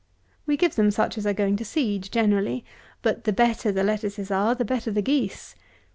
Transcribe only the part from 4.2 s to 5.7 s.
are, the better the geese.